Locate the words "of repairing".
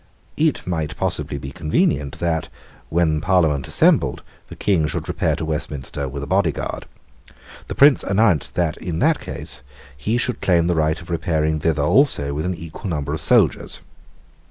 10.99-11.59